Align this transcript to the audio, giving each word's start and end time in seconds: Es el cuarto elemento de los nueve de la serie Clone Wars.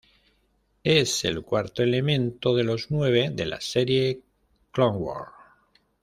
Es 0.83 1.25
el 1.25 1.43
cuarto 1.45 1.83
elemento 1.83 2.55
de 2.55 2.63
los 2.63 2.89
nueve 2.89 3.29
de 3.35 3.45
la 3.45 3.61
serie 3.61 4.23
Clone 4.71 4.97
Wars. 4.97 5.31